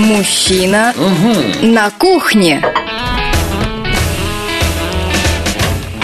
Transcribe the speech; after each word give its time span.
Мужчина 0.00 0.94
на 1.60 1.90
кухне. 1.90 2.64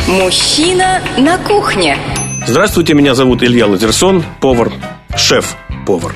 Мужчина 0.07 1.01
на 1.17 1.39
кухне. 1.39 1.97
Здравствуйте, 2.47 2.93
меня 2.93 3.15
зовут 3.15 3.43
Илья 3.43 3.67
Лазерсон, 3.67 4.23
повар, 4.43 4.71
шеф-повар. 5.17 6.15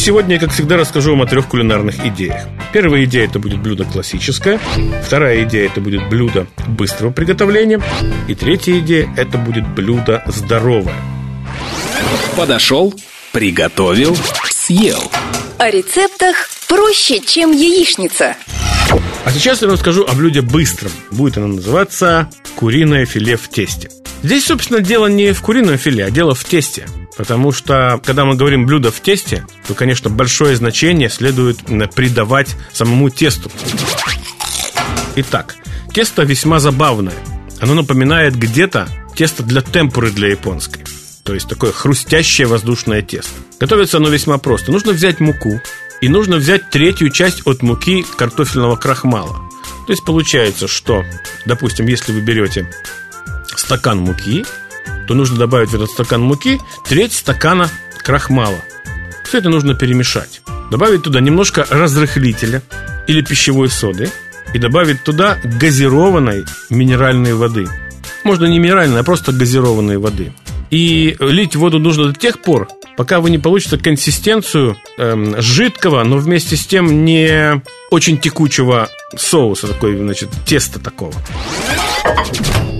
Сегодня 0.00 0.34
я, 0.34 0.40
как 0.40 0.50
всегда, 0.50 0.76
расскажу 0.76 1.12
вам 1.12 1.22
о 1.22 1.26
трех 1.26 1.46
кулинарных 1.46 2.04
идеях. 2.04 2.40
Первая 2.72 3.04
идея– 3.04 3.24
это 3.26 3.38
будет 3.38 3.60
блюдо 3.60 3.84
классическое. 3.84 4.58
Вторая 5.06 5.44
идея– 5.44 5.66
это 5.70 5.80
будет 5.80 6.08
блюдо 6.08 6.48
быстрого 6.66 7.12
приготовления. 7.12 7.80
И 8.26 8.34
третья 8.34 8.76
идея– 8.80 9.08
это 9.16 9.38
будет 9.38 9.64
блюдо 9.68 10.24
здоровое. 10.26 10.96
Подошел, 12.36 12.92
приготовил, 13.30 14.16
съел. 14.50 15.08
О 15.58 15.70
рецептах 15.70 16.50
проще, 16.68 17.18
чем 17.20 17.50
яичница. 17.50 18.36
А 19.24 19.30
сейчас 19.30 19.62
я 19.62 19.68
расскажу 19.68 20.04
о 20.04 20.12
блюде 20.12 20.42
быстром. 20.42 20.92
Будет 21.10 21.38
оно 21.38 21.46
называться 21.46 22.28
куриное 22.56 23.06
филе 23.06 23.38
в 23.38 23.48
тесте. 23.48 23.88
Здесь, 24.22 24.44
собственно, 24.44 24.80
дело 24.80 25.06
не 25.06 25.32
в 25.32 25.40
курином 25.40 25.78
филе, 25.78 26.04
а 26.04 26.10
дело 26.10 26.34
в 26.34 26.44
тесте. 26.44 26.86
Потому 27.16 27.52
что, 27.52 27.98
когда 28.04 28.26
мы 28.26 28.34
говорим 28.34 28.66
блюдо 28.66 28.90
в 28.90 29.00
тесте, 29.00 29.46
то, 29.66 29.72
конечно, 29.72 30.10
большое 30.10 30.56
значение 30.56 31.08
следует 31.08 31.58
придавать 31.94 32.54
самому 32.74 33.08
тесту. 33.08 33.50
Итак, 35.16 35.56
тесто 35.94 36.22
весьма 36.24 36.58
забавное. 36.58 37.14
Оно 37.60 37.72
напоминает 37.72 38.36
где-то 38.36 38.88
тесто 39.14 39.42
для 39.42 39.62
темпуры 39.62 40.10
для 40.10 40.28
японской. 40.28 40.84
То 41.24 41.32
есть 41.32 41.48
такое 41.48 41.72
хрустящее 41.72 42.46
воздушное 42.46 43.00
тесто. 43.00 43.32
Готовится 43.58 43.96
оно 43.96 44.08
весьма 44.08 44.38
просто. 44.38 44.72
Нужно 44.72 44.92
взять 44.92 45.20
муку, 45.20 45.60
и 46.00 46.08
нужно 46.08 46.36
взять 46.36 46.70
третью 46.70 47.10
часть 47.10 47.46
от 47.46 47.62
муки 47.62 48.04
картофельного 48.16 48.76
крахмала. 48.76 49.36
То 49.86 49.92
есть 49.92 50.04
получается, 50.04 50.68
что, 50.68 51.04
допустим, 51.46 51.86
если 51.86 52.12
вы 52.12 52.20
берете 52.20 52.70
стакан 53.56 53.98
муки, 53.98 54.44
то 55.06 55.14
нужно 55.14 55.38
добавить 55.38 55.70
в 55.70 55.74
этот 55.74 55.90
стакан 55.90 56.20
муки 56.22 56.60
треть 56.86 57.12
стакана 57.12 57.70
крахмала. 58.02 58.58
Все 59.24 59.38
это 59.38 59.48
нужно 59.48 59.74
перемешать. 59.74 60.42
Добавить 60.70 61.02
туда 61.02 61.20
немножко 61.20 61.66
разрыхлителя 61.70 62.62
или 63.06 63.22
пищевой 63.22 63.68
соды 63.68 64.10
и 64.52 64.58
добавить 64.58 65.02
туда 65.04 65.38
газированной 65.44 66.44
минеральной 66.70 67.34
воды. 67.34 67.66
Можно 68.24 68.46
не 68.46 68.58
минеральной, 68.58 69.00
а 69.00 69.04
просто 69.04 69.32
газированной 69.32 69.98
воды. 69.98 70.32
И 70.70 71.16
лить 71.20 71.54
воду 71.54 71.78
нужно 71.78 72.06
до 72.06 72.18
тех 72.18 72.42
пор, 72.42 72.68
пока 72.96 73.20
вы 73.20 73.30
не 73.30 73.38
получите 73.38 73.78
консистенцию 73.78 74.76
эм, 74.98 75.40
жидкого, 75.40 76.02
но 76.04 76.18
вместе 76.18 76.56
с 76.56 76.66
тем 76.66 77.04
не 77.04 77.62
очень 77.90 78.18
текучего 78.18 78.88
соуса, 79.16 79.68
такой, 79.68 79.96
значит, 79.96 80.30
теста 80.46 80.80
такого. 80.80 81.12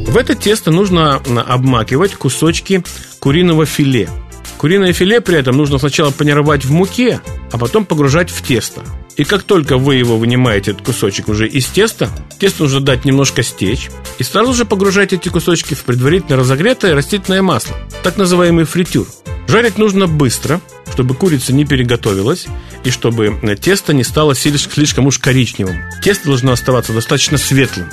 В 0.06 0.16
это 0.16 0.34
тесто 0.34 0.70
нужно 0.70 1.16
обмакивать 1.16 2.14
кусочки 2.14 2.82
куриного 3.18 3.66
филе. 3.66 4.08
Куриное 4.56 4.92
филе 4.92 5.20
при 5.20 5.36
этом 5.36 5.56
нужно 5.56 5.78
сначала 5.78 6.10
панировать 6.10 6.64
в 6.64 6.70
муке, 6.72 7.20
а 7.52 7.58
потом 7.58 7.84
погружать 7.84 8.30
в 8.30 8.42
тесто. 8.42 8.82
И 9.16 9.24
как 9.24 9.42
только 9.42 9.76
вы 9.76 9.96
его 9.96 10.16
вынимаете, 10.16 10.72
этот 10.72 10.86
кусочек 10.86 11.28
уже 11.28 11.48
из 11.48 11.66
теста, 11.66 12.10
тесто 12.38 12.62
нужно 12.62 12.80
дать 12.80 13.04
немножко 13.04 13.42
стечь, 13.42 13.90
и 14.18 14.22
сразу 14.22 14.54
же 14.54 14.64
погружать 14.64 15.12
эти 15.12 15.28
кусочки 15.28 15.74
в 15.74 15.84
предварительно 15.84 16.36
разогретое 16.36 16.94
растительное 16.94 17.42
масло, 17.42 17.76
так 18.02 18.16
называемый 18.16 18.64
фритюр. 18.64 19.06
Жарить 19.48 19.78
нужно 19.78 20.06
быстро, 20.06 20.60
чтобы 20.92 21.14
курица 21.14 21.52
не 21.52 21.64
переготовилась 21.64 22.46
и 22.84 22.90
чтобы 22.90 23.38
тесто 23.60 23.92
не 23.92 24.04
стало 24.04 24.34
слишком 24.34 25.06
уж 25.06 25.18
коричневым. 25.18 25.82
Тесто 26.02 26.26
должно 26.26 26.52
оставаться 26.52 26.92
достаточно 26.92 27.38
светлым 27.38 27.90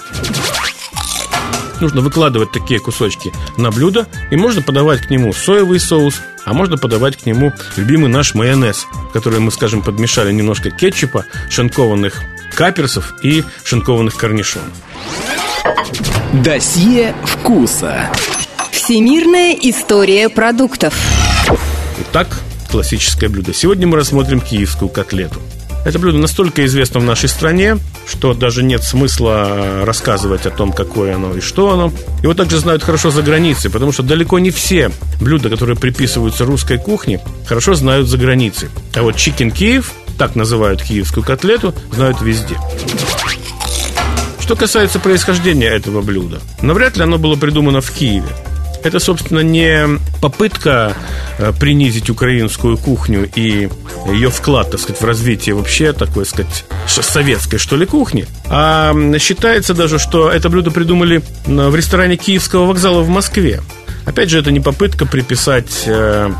нужно 1.83 2.01
выкладывать 2.01 2.51
такие 2.51 2.79
кусочки 2.79 3.33
на 3.57 3.69
блюдо, 3.69 4.07
и 4.31 4.37
можно 4.37 4.61
подавать 4.61 5.01
к 5.01 5.09
нему 5.09 5.33
соевый 5.33 5.81
соус, 5.81 6.21
а 6.45 6.53
можно 6.53 6.77
подавать 6.77 7.17
к 7.17 7.25
нему 7.25 7.51
любимый 7.75 8.09
наш 8.09 8.33
майонез, 8.33 8.87
который 9.11 9.39
мы, 9.39 9.51
скажем, 9.51 9.81
подмешали 9.81 10.31
немножко 10.31 10.71
кетчупа, 10.71 11.25
шинкованных 11.49 12.21
каперсов 12.55 13.13
и 13.21 13.43
шинкованных 13.65 14.15
корнишонов. 14.15 14.69
Досье 16.33 17.13
вкуса. 17.25 18.09
Всемирная 18.71 19.53
история 19.53 20.29
продуктов. 20.29 20.93
Итак, 22.09 22.39
классическое 22.69 23.29
блюдо. 23.29 23.53
Сегодня 23.53 23.87
мы 23.87 23.97
рассмотрим 23.97 24.41
киевскую 24.41 24.89
котлету. 24.89 25.39
Это 25.85 25.99
блюдо 25.99 26.17
настолько 26.17 26.65
известно 26.65 27.01
в 27.01 27.03
нашей 27.03 27.27
стране, 27.27 27.77
что 28.07 28.33
даже 28.33 28.63
нет 28.63 28.83
смысла 28.83 29.83
рассказывать 29.83 30.45
о 30.45 30.49
том, 30.49 30.71
какое 30.71 31.15
оно 31.15 31.35
и 31.35 31.41
что 31.41 31.71
оно. 31.71 31.91
Его 32.21 32.33
также 32.33 32.57
знают 32.57 32.83
хорошо 32.83 33.11
за 33.11 33.21
границей, 33.21 33.69
потому 33.69 33.91
что 33.91 34.01
далеко 34.01 34.39
не 34.39 34.49
все 34.49 34.91
блюда, 35.19 35.49
которые 35.49 35.75
приписываются 35.75 36.45
русской 36.45 36.77
кухне, 36.77 37.19
хорошо 37.45 37.73
знают 37.73 38.07
за 38.07 38.17
границей. 38.17 38.69
А 38.95 39.01
вот 39.01 39.15
Chicken 39.15 39.51
Киев, 39.51 39.91
так 40.17 40.35
называют 40.35 40.81
киевскую 40.81 41.25
котлету, 41.25 41.73
знают 41.91 42.21
везде. 42.21 42.57
Что 44.39 44.55
касается 44.55 44.99
происхождения 44.99 45.69
этого 45.69 46.01
блюда, 46.01 46.39
навряд 46.61 46.95
ли 46.95 47.03
оно 47.03 47.17
было 47.17 47.35
придумано 47.35 47.81
в 47.81 47.91
Киеве. 47.91 48.27
Это, 48.83 48.99
собственно, 48.99 49.39
не 49.39 49.99
попытка 50.21 50.93
э, 51.37 51.53
принизить 51.57 52.09
украинскую 52.09 52.77
кухню 52.77 53.29
и 53.33 53.69
ее 54.07 54.29
вклад, 54.29 54.71
так 54.71 54.79
сказать, 54.79 55.01
в 55.01 55.05
развитие 55.05 55.55
вообще 55.55 55.93
такой, 55.93 56.25
сказать, 56.25 56.65
советской, 56.87 57.57
что 57.57 57.77
ли, 57.77 57.85
кухни. 57.85 58.25
А 58.49 58.93
считается 59.19 59.73
даже, 59.73 59.99
что 59.99 60.29
это 60.29 60.49
блюдо 60.49 60.71
придумали 60.71 61.21
в 61.45 61.75
ресторане 61.75 62.17
Киевского 62.17 62.65
вокзала 62.65 63.01
в 63.01 63.09
Москве. 63.09 63.61
Опять 64.05 64.29
же, 64.29 64.39
это 64.39 64.51
не 64.51 64.59
попытка 64.59 65.05
приписать 65.05 65.83
э, 65.85 66.31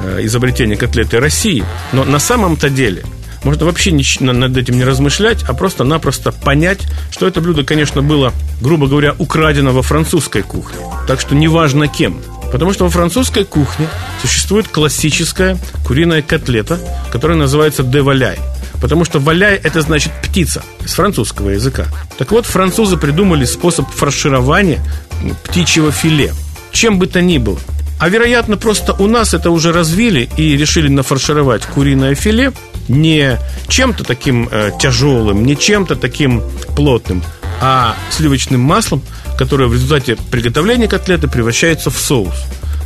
э, 0.00 0.20
изобретение 0.22 0.76
котлеты 0.76 1.20
России, 1.20 1.64
но 1.92 2.04
на 2.04 2.18
самом-то 2.18 2.68
деле– 2.68 3.04
можно 3.46 3.64
вообще 3.64 3.92
над 3.92 4.56
этим 4.56 4.76
не 4.76 4.82
размышлять, 4.82 5.44
а 5.44 5.54
просто-напросто 5.54 6.32
понять, 6.32 6.80
что 7.12 7.28
это 7.28 7.40
блюдо, 7.40 7.62
конечно, 7.62 8.02
было, 8.02 8.32
грубо 8.60 8.88
говоря, 8.88 9.14
украдено 9.20 9.70
во 9.70 9.82
французской 9.82 10.42
кухне. 10.42 10.80
Так 11.06 11.20
что 11.20 11.36
неважно 11.36 11.86
кем. 11.86 12.20
Потому 12.50 12.72
что 12.72 12.82
во 12.82 12.90
французской 12.90 13.44
кухне 13.44 13.86
существует 14.20 14.66
классическая 14.66 15.56
куриная 15.86 16.22
котлета, 16.22 16.80
которая 17.12 17.38
называется 17.38 17.84
деваляй. 17.84 18.36
Потому 18.80 19.04
что 19.04 19.20
валяй– 19.20 19.54
это 19.62 19.80
значит 19.80 20.10
птица 20.24 20.64
с 20.84 20.94
французского 20.94 21.50
языка. 21.50 21.86
Так 22.18 22.32
вот, 22.32 22.46
французы 22.46 22.96
придумали 22.96 23.44
способ 23.44 23.88
фарширования 23.88 24.82
птичьего 25.44 25.92
филе. 25.92 26.34
Чем 26.72 26.98
бы 26.98 27.06
то 27.06 27.20
ни 27.22 27.38
было– 27.38 27.60
а 27.98 28.08
вероятно, 28.08 28.56
просто 28.56 28.92
у 28.92 29.06
нас 29.06 29.32
это 29.32 29.50
уже 29.50 29.72
развили 29.72 30.28
и 30.36 30.56
решили 30.56 30.88
нафаршировать 30.88 31.64
куриное 31.64 32.14
филе 32.14 32.52
не 32.88 33.38
чем-то 33.68 34.04
таким 34.04 34.48
э, 34.50 34.70
тяжелым, 34.78 35.44
не 35.44 35.56
чем-то 35.56 35.96
таким 35.96 36.42
плотным, 36.76 37.22
а 37.60 37.96
сливочным 38.10 38.60
маслом, 38.60 39.02
которое 39.38 39.66
в 39.66 39.72
результате 39.72 40.16
приготовления 40.30 40.88
котлеты 40.88 41.26
превращается 41.26 41.90
в 41.90 41.98
соус. 41.98 42.34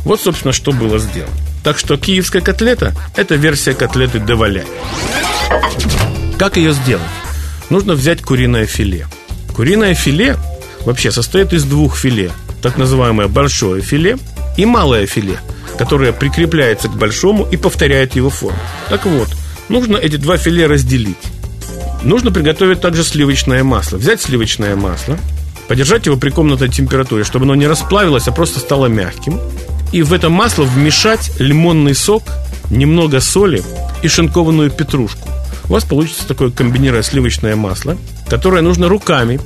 Вот, 0.05 0.21
собственно, 0.21 0.53
что 0.53 0.71
было 0.71 0.97
сделано. 0.97 1.33
Так 1.63 1.77
что 1.77 1.97
киевская 1.97 2.41
котлета– 2.41 2.95
это 3.15 3.35
версия 3.35 3.73
котлеты 3.73 4.19
деваляй. 4.19 4.65
Как 6.39 6.57
ее 6.57 6.73
сделать? 6.73 7.05
Нужно 7.69 7.93
взять 7.93 8.21
куриное 8.21 8.65
филе. 8.65 9.07
Куриное 9.55 9.93
филе 9.93 10.37
вообще 10.85 11.11
состоит 11.11 11.53
из 11.53 11.65
двух 11.65 11.97
филе. 11.97 12.31
Так 12.61 12.77
называемое 12.77 13.27
большое 13.27 13.81
филе– 13.81 14.17
и 14.61 14.65
малое 14.65 15.07
филе, 15.07 15.39
которое 15.77 16.13
прикрепляется 16.13 16.87
к 16.87 16.95
большому 16.95 17.45
и 17.45 17.57
повторяет 17.57 18.15
его 18.15 18.29
форму. 18.29 18.59
Так 18.89 19.07
вот, 19.07 19.29
нужно 19.69 19.97
эти 19.97 20.17
два 20.17 20.37
филе 20.37 20.67
разделить. 20.67 21.17
Нужно 22.03 22.31
приготовить 22.31 22.79
также 22.79 23.03
сливочное 23.03 23.63
масло. 23.63 23.97
Взять 23.97 24.21
сливочное 24.21 24.75
масло, 24.75 25.17
подержать 25.67 26.05
его 26.05 26.15
при 26.15 26.29
комнатной 26.29 26.69
температуре, 26.69 27.23
чтобы 27.23 27.45
оно 27.45 27.55
не 27.55 27.65
расплавилось, 27.65 28.27
а 28.27 28.31
просто 28.31 28.59
стало 28.59 28.85
мягким. 28.85 29.39
И 29.91 30.03
в 30.03 30.13
это 30.13 30.29
масло 30.29 30.63
вмешать 30.63 31.31
лимонный 31.39 31.95
сок, 31.95 32.23
немного 32.69 33.19
соли 33.19 33.63
и 34.03 34.07
шинкованную 34.07 34.69
петрушку. 34.69 35.27
У 35.69 35.73
вас 35.73 35.85
получится 35.85 36.27
такое 36.27 36.51
комбинированное 36.51 37.03
сливочное 37.03 37.55
масло, 37.55 37.97
которое 38.29 38.61
нужно 38.61 38.89
руками 38.89 39.39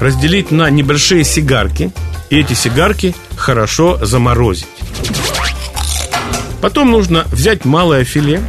разделить 0.00 0.50
на 0.50 0.70
небольшие 0.70 1.24
сигарки 1.24 1.92
эти 2.34 2.54
сигарки 2.54 3.14
хорошо 3.36 4.04
заморозить. 4.04 4.66
Потом 6.60 6.90
нужно 6.90 7.24
взять 7.30 7.64
малое 7.64 8.04
филе 8.04 8.42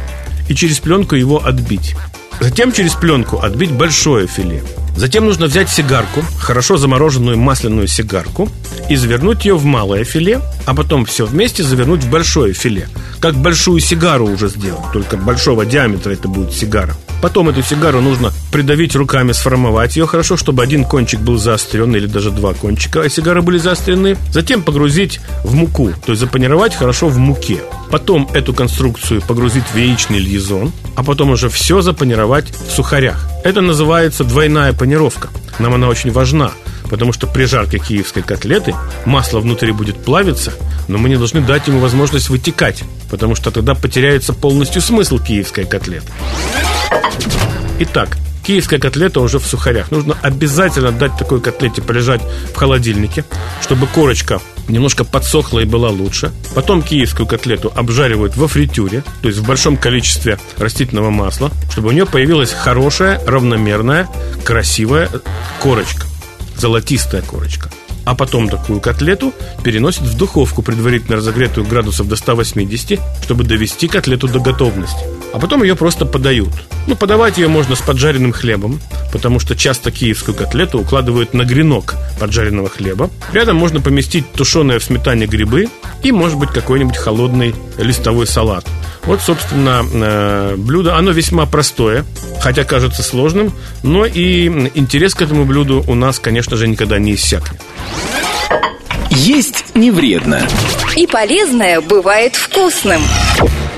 и 0.48 0.54
через 0.54 0.78
пленку 0.80 1.14
его 1.14 1.44
отбить. 1.44 1.94
Затем 2.40 2.72
через 2.72 2.94
пленку 2.94 3.38
отбить 3.40 3.72
большое 3.72 4.26
филе. 4.26 4.62
Затем 4.96 5.26
нужно 5.26 5.46
взять 5.46 5.68
сигарку, 5.68 6.24
хорошо 6.40 6.76
замороженную 6.76 7.38
масляную 7.38 7.86
сигарку, 7.86 8.48
и 8.88 8.96
завернуть 8.96 9.44
ее 9.44 9.56
в 9.56 9.64
малое 9.64 10.02
филе, 10.02 10.40
а 10.66 10.74
потом 10.74 11.04
все 11.04 11.26
вместе 11.26 11.62
завернуть 11.62 12.02
в 12.02 12.10
большое 12.10 12.52
филе. 12.54 12.88
Как 13.20 13.36
большую 13.36 13.80
сигару 13.80 14.26
уже 14.26 14.48
сделать, 14.48 14.92
только 14.92 15.16
большого 15.16 15.64
диаметра 15.66 16.12
это 16.12 16.26
будет 16.26 16.52
сигара. 16.52 16.96
Потом 17.20 17.48
эту 17.48 17.62
сигару 17.62 18.00
нужно 18.00 18.32
придавить 18.52 18.94
руками, 18.94 19.32
сформовать 19.32 19.96
ее 19.96 20.06
хорошо, 20.06 20.36
чтобы 20.36 20.62
один 20.62 20.84
кончик 20.84 21.20
был 21.20 21.36
заострен 21.36 21.94
или 21.96 22.06
даже 22.06 22.30
два 22.30 22.54
кончика 22.54 23.02
а 23.02 23.08
сигары 23.08 23.42
были 23.42 23.58
заострены. 23.58 24.16
Затем 24.30 24.62
погрузить 24.62 25.20
в 25.44 25.54
муку, 25.54 25.90
то 26.04 26.12
есть 26.12 26.20
запанировать 26.20 26.74
хорошо 26.74 27.08
в 27.08 27.18
муке. 27.18 27.60
Потом 27.90 28.28
эту 28.34 28.52
конструкцию 28.52 29.22
погрузить 29.22 29.64
в 29.72 29.76
яичный 29.76 30.18
льезон, 30.18 30.72
а 30.94 31.02
потом 31.02 31.30
уже 31.30 31.48
все 31.48 31.80
запанировать 31.80 32.52
в 32.52 32.70
сухарях. 32.70 33.28
Это 33.44 33.60
называется 33.60 34.24
двойная 34.24 34.72
панировка. 34.72 35.28
Нам 35.58 35.74
она 35.74 35.88
очень 35.88 36.12
важна, 36.12 36.52
потому 36.90 37.12
что 37.12 37.26
при 37.26 37.44
жарке 37.44 37.78
киевской 37.78 38.22
котлеты 38.22 38.74
масло 39.06 39.40
внутри 39.40 39.72
будет 39.72 40.04
плавиться, 40.04 40.52
но 40.88 40.98
мы 40.98 41.08
не 41.08 41.16
должны 41.16 41.40
дать 41.40 41.68
ему 41.68 41.78
возможность 41.78 42.28
вытекать, 42.28 42.82
потому 43.10 43.34
что 43.34 43.50
тогда 43.50 43.74
потеряется 43.74 44.32
полностью 44.32 44.82
смысл 44.82 45.18
киевской 45.18 45.64
котлеты. 45.64 46.10
Итак, 47.80 48.18
киевская 48.48 48.80
котлета 48.80 49.20
уже 49.20 49.38
в 49.38 49.46
сухарях. 49.46 49.90
Нужно 49.90 50.16
обязательно 50.22 50.90
дать 50.90 51.16
такой 51.16 51.40
котлете 51.40 51.82
полежать 51.82 52.22
в 52.52 52.56
холодильнике, 52.56 53.24
чтобы 53.60 53.86
корочка 53.86 54.40
немножко 54.68 55.04
подсохла 55.04 55.60
и 55.60 55.64
была 55.64 55.90
лучше. 55.90 56.32
Потом 56.54 56.82
киевскую 56.82 57.26
котлету 57.26 57.70
обжаривают 57.74 58.36
во 58.36 58.48
фритюре, 58.48 59.04
то 59.22 59.28
есть 59.28 59.40
в 59.40 59.46
большом 59.46 59.76
количестве 59.76 60.38
растительного 60.56 61.10
масла, 61.10 61.50
чтобы 61.70 61.88
у 61.88 61.92
нее 61.92 62.06
появилась 62.06 62.52
хорошая, 62.52 63.20
равномерная, 63.26 64.08
красивая 64.44 65.10
корочка, 65.60 66.06
золотистая 66.56 67.22
корочка 67.22 67.70
а 68.08 68.14
потом 68.14 68.48
такую 68.48 68.80
котлету 68.80 69.34
переносят 69.62 70.04
в 70.04 70.16
духовку, 70.16 70.62
предварительно 70.62 71.18
разогретую 71.18 71.66
градусов 71.66 72.08
до 72.08 72.16
180, 72.16 72.98
чтобы 73.22 73.44
довести 73.44 73.86
котлету 73.86 74.28
до 74.28 74.40
готовности. 74.40 75.04
А 75.34 75.38
потом 75.38 75.62
ее 75.62 75.76
просто 75.76 76.06
подают. 76.06 76.54
Ну, 76.86 76.96
подавать 76.96 77.36
ее 77.36 77.48
можно 77.48 77.76
с 77.76 77.80
поджаренным 77.80 78.32
хлебом, 78.32 78.80
потому 79.12 79.40
что 79.40 79.54
часто 79.54 79.90
киевскую 79.90 80.34
котлету 80.34 80.78
укладывают 80.78 81.34
на 81.34 81.44
гренок 81.44 81.96
поджаренного 82.18 82.70
хлеба. 82.70 83.10
Рядом 83.34 83.56
можно 83.56 83.82
поместить 83.82 84.32
тушеные 84.32 84.78
в 84.78 84.84
сметане 84.84 85.26
грибы 85.26 85.68
и, 86.02 86.10
может 86.10 86.38
быть, 86.38 86.48
какой-нибудь 86.48 86.96
холодный 86.96 87.54
листовой 87.76 88.26
салат. 88.26 88.64
Вот, 89.08 89.22
собственно, 89.22 89.86
э, 89.90 90.56
блюдо, 90.58 90.94
оно 90.96 91.12
весьма 91.12 91.46
простое, 91.46 92.04
хотя 92.42 92.64
кажется 92.64 93.02
сложным, 93.02 93.54
но 93.82 94.04
и 94.04 94.48
интерес 94.74 95.14
к 95.14 95.22
этому 95.22 95.46
блюду 95.46 95.82
у 95.86 95.94
нас, 95.94 96.18
конечно 96.18 96.58
же, 96.58 96.68
никогда 96.68 96.98
не 96.98 97.14
иссякнет. 97.14 97.58
Есть 99.10 99.74
не 99.74 99.90
вредно. 99.90 100.46
И 100.94 101.06
полезное 101.06 101.80
бывает 101.80 102.36
вкусным. 102.36 103.00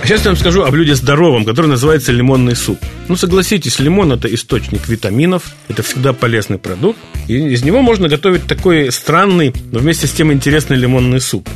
А 0.03 0.05
сейчас 0.05 0.25
я 0.25 0.33
вам 0.33 0.37
скажу 0.37 0.65
о 0.65 0.71
блюде 0.73 0.97
здоровом, 0.97 1.45
которое 1.45 1.69
называется 1.69 2.11
лимонный 2.11 2.57
суп. 2.57 2.81
Ну, 3.07 3.15
согласитесь, 3.15 3.79
лимон– 3.79 4.13
это 4.15 4.27
источник 4.35 4.89
витаминов, 4.89 5.45
это 5.69 5.85
всегда 5.85 6.13
полезный 6.13 6.59
продукт. 6.59 6.99
И 7.29 7.37
из 7.37 7.63
него 7.63 7.83
можно 7.83 8.09
готовить 8.09 8.49
такой 8.49 8.91
странный, 8.91 9.55
но 9.71 9.79
вместе 9.79 10.09
с 10.09 10.11
тем 10.11 10.33
интересный 10.33 10.77
лимонный 10.77 11.21
суп. 11.21 11.49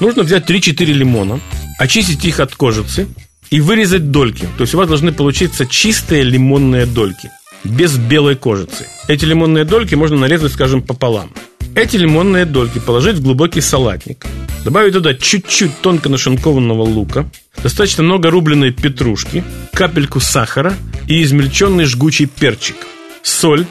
Нужно 0.00 0.22
взять 0.22 0.48
3-4 0.48 0.84
лимона, 0.86 1.40
очистить 1.80 2.24
их 2.26 2.40
от 2.40 2.54
кожицы 2.54 3.08
и 3.48 3.60
вырезать 3.60 4.10
дольки. 4.10 4.46
То 4.58 4.62
есть 4.64 4.74
у 4.74 4.78
вас 4.78 4.86
должны 4.86 5.12
получиться 5.12 5.64
чистые 5.66 6.22
лимонные 6.22 6.84
дольки, 6.84 7.30
без 7.64 7.96
белой 7.96 8.36
кожицы. 8.36 8.86
Эти 9.08 9.24
лимонные 9.24 9.64
дольки 9.64 9.94
можно 9.94 10.18
нарезать, 10.18 10.52
скажем, 10.52 10.82
пополам. 10.82 11.32
Эти 11.74 11.96
лимонные 11.96 12.44
дольки 12.44 12.78
положить 12.78 13.16
в 13.16 13.22
глубокий 13.22 13.62
салатник. 13.62 14.26
Добавить 14.62 14.92
туда 14.92 15.14
чуть-чуть 15.14 15.80
тонко 15.80 16.10
нашинкованного 16.10 16.82
лука, 16.82 17.30
достаточно 17.62 18.02
много 18.02 18.28
рубленой 18.28 18.72
петрушки, 18.72 19.42
капельку 19.72 20.20
сахара 20.20 20.74
и 21.08 21.22
измельченный 21.22 21.86
жгучий 21.86 22.26
перчик, 22.26 22.76
соль, 23.22 23.64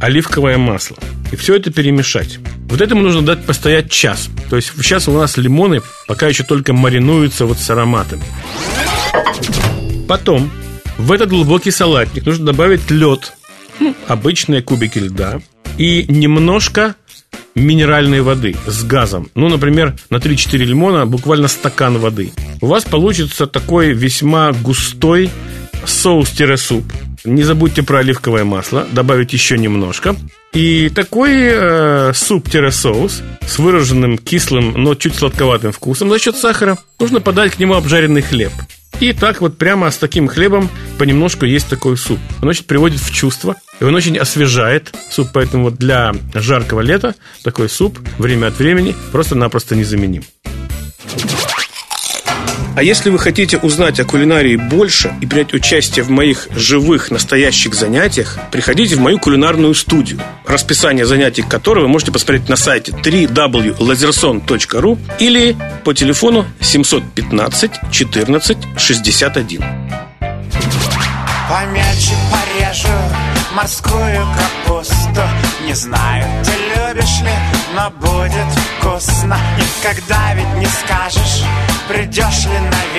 оливковое 0.00 0.58
масло. 0.58 0.96
И 1.32 1.36
все 1.36 1.56
это 1.56 1.70
перемешать. 1.70 2.38
Вот 2.68 2.80
этому 2.80 3.02
нужно 3.02 3.22
дать 3.22 3.44
постоять 3.44 3.90
час. 3.90 4.28
То 4.50 4.56
есть 4.56 4.72
сейчас 4.76 5.08
у 5.08 5.12
нас 5.12 5.36
лимоны 5.36 5.82
пока 6.06 6.28
еще 6.28 6.44
только 6.44 6.72
маринуются 6.72 7.46
вот 7.46 7.58
с 7.58 7.70
ароматами. 7.70 8.24
Потом 10.08 10.50
в 10.98 11.12
этот 11.12 11.28
глубокий 11.28 11.70
салатник 11.70 12.24
нужно 12.26 12.46
добавить 12.46 12.90
лед, 12.90 13.32
обычные 14.06 14.62
кубики 14.62 14.98
льда, 14.98 15.40
и 15.78 16.06
немножко 16.08 16.94
минеральной 17.54 18.20
воды 18.20 18.56
с 18.66 18.84
газом. 18.84 19.30
Ну, 19.34 19.48
например, 19.48 19.96
на 20.10 20.16
3-4 20.16 20.58
лимона 20.58 21.06
буквально 21.06 21.48
стакан 21.48 21.98
воды. 21.98 22.32
У 22.60 22.66
вас 22.66 22.84
получится 22.84 23.46
такой 23.46 23.92
весьма 23.92 24.52
густой 24.52 25.30
соус-суп. 25.84 26.84
Не 27.24 27.42
забудьте 27.42 27.82
про 27.82 27.98
оливковое 27.98 28.44
масло, 28.44 28.86
добавить 28.92 29.32
еще 29.32 29.58
немножко. 29.58 30.16
И 30.52 30.88
такой 30.88 31.32
э, 31.34 32.12
суп-соус 32.14 33.22
с 33.46 33.58
выраженным 33.58 34.18
кислым, 34.18 34.72
но 34.72 34.94
чуть 34.94 35.14
сладковатым 35.14 35.72
вкусом 35.72 36.08
за 36.08 36.18
счет 36.18 36.36
сахара 36.36 36.78
нужно 36.98 37.20
подать 37.20 37.52
к 37.52 37.58
нему 37.58 37.74
обжаренный 37.74 38.22
хлеб. 38.22 38.52
И 39.00 39.12
так 39.12 39.42
вот 39.42 39.58
прямо 39.58 39.90
с 39.90 39.98
таким 39.98 40.26
хлебом 40.26 40.70
понемножку 40.98 41.44
есть 41.44 41.68
такой 41.68 41.98
суп. 41.98 42.18
Он 42.40 42.48
очень 42.48 42.64
приводит 42.64 43.00
в 43.00 43.12
чувство, 43.12 43.56
и 43.78 43.84
он 43.84 43.94
очень 43.94 44.16
освежает 44.16 44.94
суп, 45.10 45.28
поэтому 45.34 45.64
вот 45.64 45.76
для 45.76 46.14
жаркого 46.32 46.80
лета 46.80 47.14
такой 47.42 47.68
суп 47.68 47.98
время 48.18 48.46
от 48.46 48.58
времени 48.58 48.94
просто-напросто 49.12 49.76
незаменим. 49.76 50.22
А 52.76 52.82
если 52.82 53.08
вы 53.08 53.18
хотите 53.18 53.56
узнать 53.56 53.98
о 54.00 54.04
кулинарии 54.04 54.56
больше 54.56 55.14
и 55.22 55.26
принять 55.26 55.54
участие 55.54 56.04
в 56.04 56.10
моих 56.10 56.48
живых, 56.54 57.10
настоящих 57.10 57.74
занятиях, 57.74 58.38
приходите 58.52 58.96
в 58.96 59.00
мою 59.00 59.18
кулинарную 59.18 59.74
студию, 59.74 60.20
расписание 60.44 61.06
занятий 61.06 61.40
которой 61.40 61.80
вы 61.80 61.88
можете 61.88 62.12
посмотреть 62.12 62.50
на 62.50 62.56
сайте 62.56 62.92
www.lazerson.ru 62.92 64.98
или 65.18 65.56
по 65.84 65.94
телефону 65.94 66.44
715 66.60 67.70
14 67.90 68.58
61. 68.76 69.64
Помельче 71.48 72.12
порежу 72.30 72.88
морскую 73.54 74.26
капусту 74.66 75.22
Не 75.66 75.74
знаю, 75.74 76.26
ты 76.44 76.50
любишь 76.74 77.20
ли, 77.22 77.30
но 77.76 77.90
будет 77.90 78.50
вкусно 78.80 79.36
Никогда 79.58 80.34
ведь 80.34 80.54
не 80.54 80.66
скажешь, 80.66 81.44
придешь 81.88 82.46
ли 82.46 82.58
на 82.58 82.98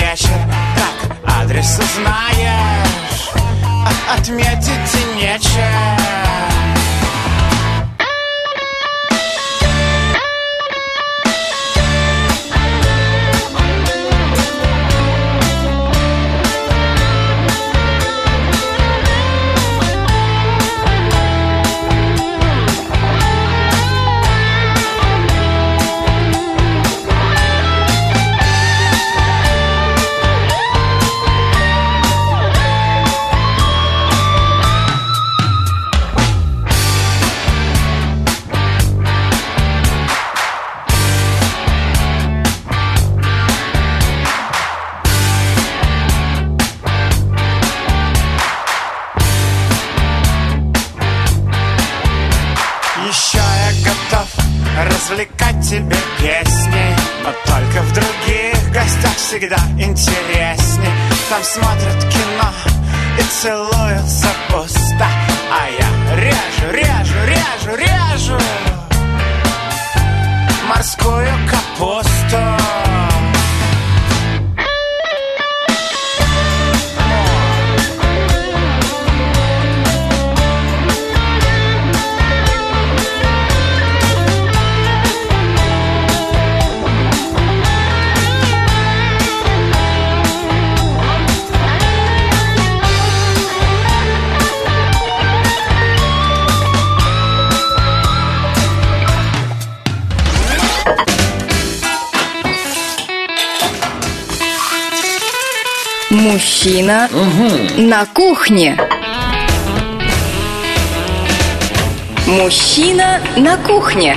всегда 59.28 59.58
интересней 59.78 60.90
Там 61.30 61.44
смотрят 61.44 62.02
кино 62.10 62.50
и 63.20 63.24
целуются 63.24 64.28
пусто. 64.50 65.08
А 65.52 65.68
я 65.70 66.16
режу, 66.16 66.72
режу, 66.72 67.16
режу, 67.26 67.76
режу. 67.76 68.38
Морскую 70.70 71.28
капусту 71.50 72.07
Мужчина 106.48 107.10
на 107.78 108.06
кухне. 108.06 108.78
Мужчина 112.26 113.20
на 113.36 113.58
кухне. 113.58 114.16